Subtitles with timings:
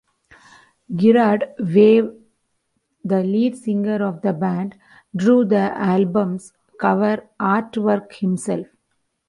[0.95, 2.01] Gerard Way,
[3.05, 4.75] the lead singer of the band,
[5.15, 8.65] drew the album's cover artwork himself.